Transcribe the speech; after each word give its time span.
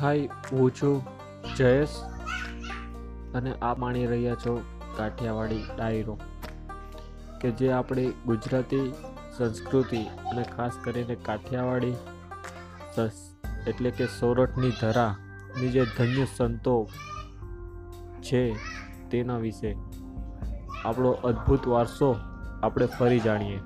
હાય 0.00 0.36
ઓછું 0.64 0.96
જયેશ 1.56 1.96
અને 3.34 3.50
આ 3.62 3.74
માણી 3.80 4.06
રહ્યા 4.06 4.38
છો 4.44 4.54
કાઠિયાવાડી 4.96 5.62
ડાયરો, 5.68 6.14
કે 7.40 7.48
જે 7.58 7.68
આપણી 7.72 8.10
ગુજરાતી 8.26 8.86
સંસ્કૃતિ 9.36 10.02
અને 10.30 10.44
ખાસ 10.54 10.78
કરીને 10.84 11.16
કાઠિયાવાડી 11.26 11.96
એટલે 13.66 13.90
કે 13.98 14.06
સોરઠની 14.16 14.72
ધરાની 14.80 15.70
જે 15.76 15.84
ધન્ય 15.94 16.26
સંતો 16.34 16.76
છે 18.22 18.42
તેના 19.10 19.38
વિશે 19.38 19.70
આપણો 20.84 21.10
અદ્ભુત 21.28 21.68
વારસો 21.74 22.10
આપણે 22.62 22.86
ફરી 22.96 23.22
જાણીએ. 23.26 23.58